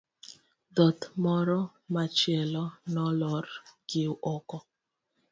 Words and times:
dhot 0.75 0.99
moro 1.23 1.59
machielo 1.93 2.65
nolor 2.93 3.45
gi 3.89 4.03
oko 4.35 4.57